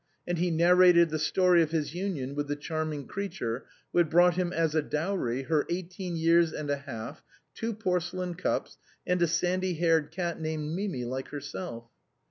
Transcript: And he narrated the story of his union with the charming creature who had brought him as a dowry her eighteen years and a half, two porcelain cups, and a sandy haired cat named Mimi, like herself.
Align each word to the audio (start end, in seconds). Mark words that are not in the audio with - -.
And 0.27 0.39
he 0.39 0.49
narrated 0.49 1.11
the 1.11 1.19
story 1.19 1.61
of 1.61 1.69
his 1.69 1.93
union 1.93 2.33
with 2.33 2.47
the 2.47 2.55
charming 2.55 3.05
creature 3.05 3.65
who 3.91 3.99
had 3.99 4.09
brought 4.09 4.33
him 4.33 4.51
as 4.51 4.73
a 4.73 4.81
dowry 4.81 5.43
her 5.43 5.63
eighteen 5.69 6.15
years 6.15 6.51
and 6.51 6.71
a 6.71 6.77
half, 6.77 7.21
two 7.53 7.71
porcelain 7.71 8.33
cups, 8.33 8.79
and 9.05 9.21
a 9.21 9.27
sandy 9.27 9.75
haired 9.75 10.09
cat 10.09 10.41
named 10.41 10.73
Mimi, 10.75 11.05
like 11.05 11.27
herself. 11.27 11.83